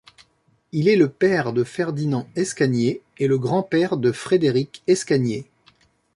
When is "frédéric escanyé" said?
4.11-5.47